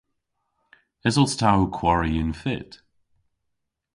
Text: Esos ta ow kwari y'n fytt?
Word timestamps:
Esos 1.07 1.33
ta 1.39 1.49
ow 1.57 1.67
kwari 1.77 2.11
y'n 2.21 2.31
fytt? 2.41 2.73